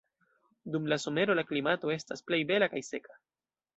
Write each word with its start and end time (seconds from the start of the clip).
Dum 0.75 0.87
la 0.93 0.97
somero 1.03 1.35
la 1.39 1.43
klimato 1.51 1.93
estas 1.97 2.25
plej 2.31 2.41
bela 2.53 2.71
kaj 2.73 2.83
seka. 2.89 3.19